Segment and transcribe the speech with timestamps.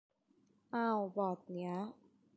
[0.73, 1.71] อ่าวบอทเนีย